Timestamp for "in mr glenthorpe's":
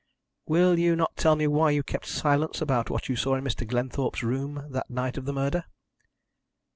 3.35-4.23